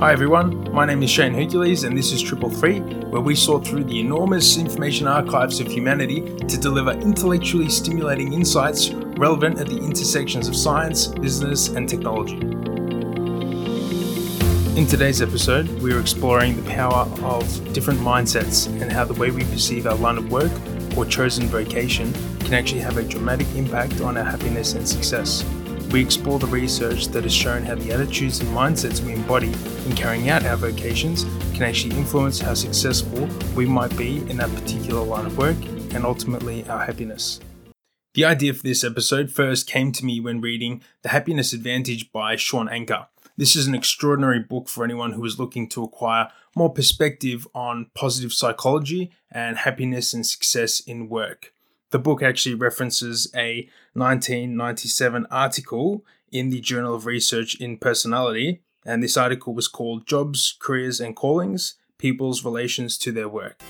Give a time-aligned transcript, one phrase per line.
[0.00, 3.66] Hi everyone, my name is Shane Hercules and this is Triple Three, where we sort
[3.66, 9.76] through the enormous information archives of humanity to deliver intellectually stimulating insights relevant at the
[9.76, 12.36] intersections of science, business, and technology.
[14.78, 19.32] In today's episode, we are exploring the power of different mindsets and how the way
[19.32, 20.52] we perceive our line of work
[20.96, 25.44] or chosen vocation can actually have a dramatic impact on our happiness and success.
[25.90, 29.54] We explore the research that has shown how the attitudes and mindsets we embody
[29.86, 31.24] in carrying out our vocations
[31.54, 35.56] can actually influence how successful we might be in that particular line of work
[35.94, 37.40] and ultimately our happiness.
[38.12, 42.36] The idea for this episode first came to me when reading The Happiness Advantage by
[42.36, 43.06] Shawn Achor.
[43.38, 47.90] This is an extraordinary book for anyone who is looking to acquire more perspective on
[47.94, 51.54] positive psychology and happiness and success in work
[51.90, 59.02] the book actually references a 1997 article in the Journal of Research in Personality, and
[59.02, 63.62] this article was called Jobs, Careers, and Callings People's Relations to Their Work.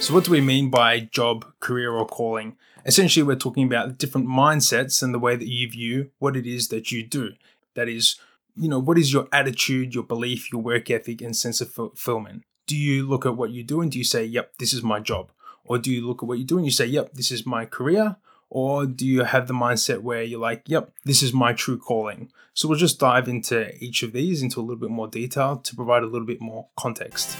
[0.00, 2.56] So, what do we mean by job, career, or calling?
[2.84, 6.68] Essentially, we're talking about different mindsets and the way that you view what it is
[6.68, 7.32] that you do.
[7.74, 8.16] That is,
[8.54, 12.44] you know, what is your attitude, your belief, your work ethic, and sense of fulfillment?
[12.68, 15.00] Do you look at what you do and do you say, yep, this is my
[15.00, 15.32] job?
[15.64, 17.64] Or do you look at what you do and you say, yep, this is my
[17.64, 18.16] career?
[18.50, 22.30] Or do you have the mindset where you're like, yep, this is my true calling?
[22.52, 25.74] So we'll just dive into each of these into a little bit more detail to
[25.74, 27.38] provide a little bit more context.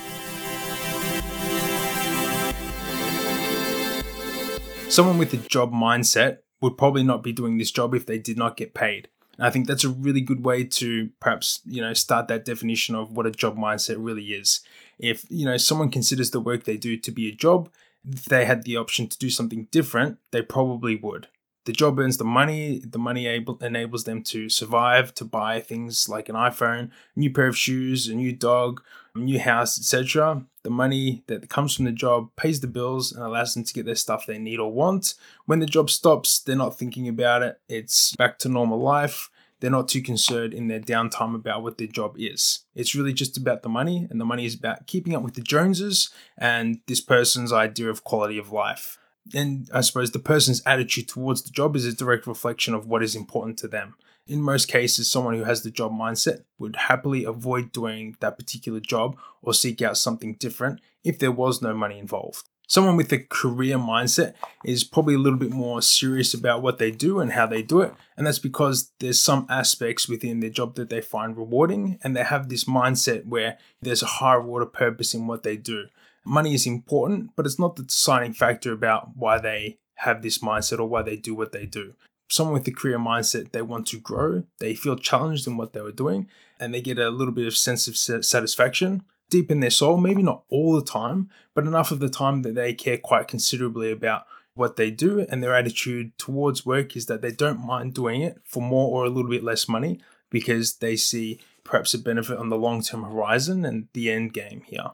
[4.90, 8.38] Someone with a job mindset would probably not be doing this job if they did
[8.38, 9.08] not get paid.
[9.38, 12.94] And I think that's a really good way to perhaps, you know, start that definition
[12.94, 14.60] of what a job mindset really is.
[14.98, 17.70] If, you know, someone considers the work they do to be a job,
[18.04, 21.28] if they had the option to do something different, they probably would.
[21.68, 26.08] The job earns the money, the money able, enables them to survive, to buy things
[26.08, 28.82] like an iPhone, a new pair of shoes, a new dog,
[29.14, 30.46] a new house, etc.
[30.62, 33.84] The money that comes from the job pays the bills and allows them to get
[33.84, 35.12] their stuff they need or want.
[35.44, 37.60] When the job stops, they're not thinking about it.
[37.68, 39.28] It's back to normal life
[39.60, 42.60] they're not too concerned in their downtime about what their job is.
[42.76, 45.42] It's really just about the money, and the money is about keeping up with the
[45.42, 48.98] Joneses and this person's idea of quality of life.
[49.34, 53.02] And I suppose the person's attitude towards the job is a direct reflection of what
[53.02, 53.94] is important to them.
[54.26, 58.80] In most cases, someone who has the job mindset would happily avoid doing that particular
[58.80, 62.44] job or seek out something different if there was no money involved.
[62.70, 66.90] Someone with a career mindset is probably a little bit more serious about what they
[66.90, 67.94] do and how they do it.
[68.14, 72.24] And that's because there's some aspects within their job that they find rewarding and they
[72.24, 75.86] have this mindset where there's a high reward of purpose in what they do.
[76.28, 80.78] Money is important, but it's not the deciding factor about why they have this mindset
[80.78, 81.94] or why they do what they do.
[82.28, 85.80] Someone with a career mindset, they want to grow, they feel challenged in what they
[85.80, 86.28] were doing,
[86.60, 90.22] and they get a little bit of sense of satisfaction deep in their soul, maybe
[90.22, 94.26] not all the time, but enough of the time that they care quite considerably about
[94.54, 98.38] what they do and their attitude towards work is that they don't mind doing it
[98.44, 100.00] for more or a little bit less money
[100.30, 104.62] because they see perhaps a benefit on the long term horizon and the end game
[104.66, 104.90] here.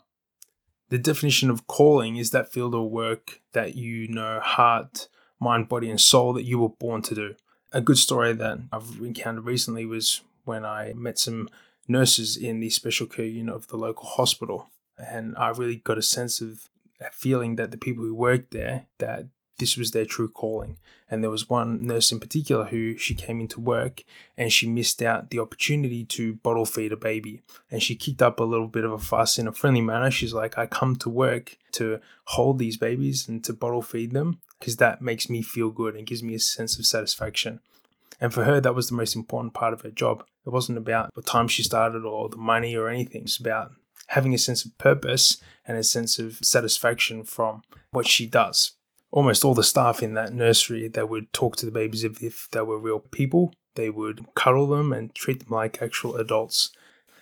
[0.94, 5.08] The definition of calling is that field of work that you know heart,
[5.40, 7.34] mind, body, and soul that you were born to do.
[7.72, 11.48] A good story that I've encountered recently was when I met some
[11.88, 14.70] nurses in the special care unit of the local hospital.
[14.96, 16.68] And I really got a sense of
[17.00, 19.24] a feeling that the people who worked there, that
[19.58, 20.78] this was their true calling.
[21.10, 24.02] And there was one nurse in particular who she came into work
[24.36, 27.42] and she missed out the opportunity to bottle feed a baby.
[27.70, 30.10] And she kicked up a little bit of a fuss in a friendly manner.
[30.10, 34.40] She's like, I come to work to hold these babies and to bottle feed them
[34.58, 37.60] because that makes me feel good and gives me a sense of satisfaction.
[38.20, 40.24] And for her, that was the most important part of her job.
[40.46, 43.22] It wasn't about the time she started or the money or anything.
[43.22, 43.72] It's about
[44.08, 48.72] having a sense of purpose and a sense of satisfaction from what she does.
[49.14, 52.48] Almost all the staff in that nursery, they would talk to the babies as if
[52.50, 53.54] they were real people.
[53.76, 56.72] They would cuddle them and treat them like actual adults.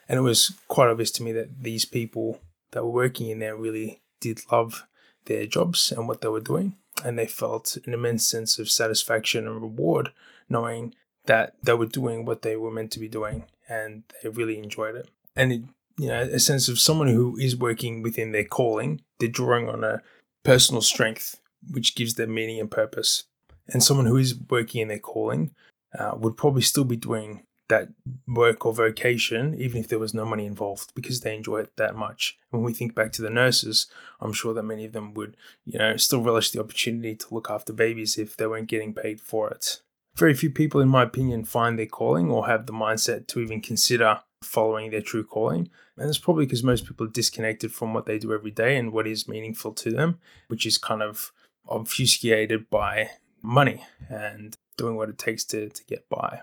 [0.09, 2.41] And it was quite obvious to me that these people
[2.71, 4.87] that were working in there really did love
[5.27, 6.77] their jobs and what they were doing.
[7.05, 10.13] And they felt an immense sense of satisfaction and reward
[10.49, 10.95] knowing
[11.27, 14.97] that they were doing what they were meant to be doing and they really enjoyed
[14.97, 15.11] it.
[15.37, 15.63] And it,
[15.99, 19.85] you know, a sense of someone who is working within their calling, they're drawing on
[19.85, 20.01] a
[20.43, 21.39] personal strength
[21.71, 23.25] which gives them meaning and purpose.
[23.69, 25.53] And someone who is working in their calling
[25.99, 27.89] uh, would probably still be doing that
[28.27, 31.95] work or vocation, even if there was no money involved, because they enjoy it that
[31.95, 32.39] much.
[32.51, 33.87] When we think back to the nurses,
[34.21, 37.49] I'm sure that many of them would, you know, still relish the opportunity to look
[37.49, 39.81] after babies if they weren't getting paid for it.
[40.17, 43.63] Very few people, in my opinion, find their calling or have the mindset to even
[43.63, 45.71] consider following their true calling.
[45.97, 48.93] And it's probably because most people are disconnected from what they do every day and
[48.93, 50.19] what is meaningful to them,
[50.49, 51.33] which is kind of
[51.69, 53.11] obfuscated by
[53.43, 56.41] money and doing what it takes to, to get by.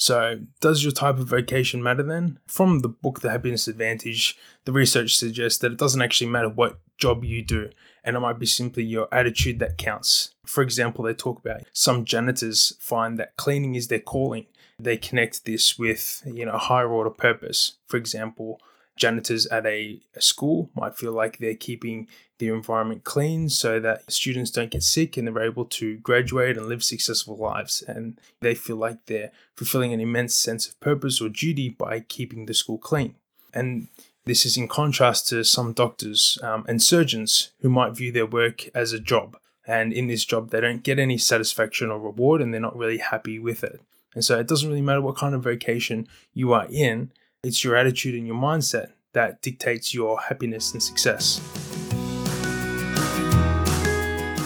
[0.00, 2.38] So, does your type of vocation matter then?
[2.46, 6.78] From the book The Happiness Advantage, the research suggests that it doesn't actually matter what
[6.98, 7.70] job you do,
[8.04, 10.34] and it might be simply your attitude that counts.
[10.46, 14.46] For example, they talk about some janitors find that cleaning is their calling.
[14.78, 17.78] They connect this with, you know, higher order purpose.
[17.88, 18.60] For example,
[18.98, 22.08] janitors at a, a, school might feel like they're keeping
[22.38, 26.66] the environment clean so that students don't get sick and they're able to graduate and
[26.66, 27.82] live successful lives.
[27.86, 32.46] And they feel like they're fulfilling an immense sense of purpose or duty by keeping
[32.46, 33.14] the school clean.
[33.54, 33.88] And
[34.24, 38.68] this is in contrast to some doctors um, and surgeons who might view their work
[38.74, 39.36] as a job.
[39.66, 42.98] And in this job, they don't get any satisfaction or reward and they're not really
[42.98, 43.80] happy with it.
[44.14, 47.12] And so it doesn't really matter what kind of vocation you are in,
[47.44, 51.40] it's your attitude and your mindset that dictates your happiness and success.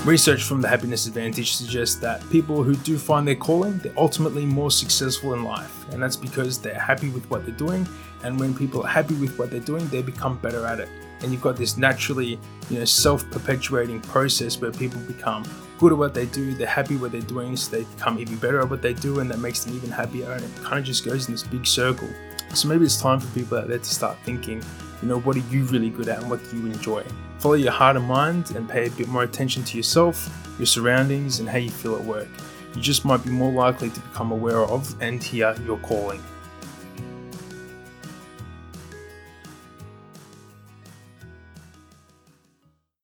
[0.05, 4.45] Research from the Happiness Advantage suggests that people who do find their calling, they're ultimately
[4.45, 5.89] more successful in life.
[5.91, 7.89] And that's because they're happy with what they're doing.
[8.25, 10.89] And when people are happy with what they're doing, they become better at it.
[11.21, 12.39] And you've got this naturally,
[12.69, 15.45] you know, self-perpetuating process where people become
[15.79, 18.61] good at what they do, they're happy what they're doing, so they become even better
[18.61, 20.31] at what they do, and that makes them even happier.
[20.33, 22.09] And it kind of just goes in this big circle.
[22.55, 24.63] So maybe it's time for people out there to start thinking,
[25.01, 27.05] you know, what are you really good at and what do you enjoy?
[27.39, 31.41] Follow your heart and mind and pay a bit more attention to yourself, your surroundings,
[31.41, 32.29] and how you feel at work.
[32.75, 36.23] You just might be more likely to become aware of and hear your calling.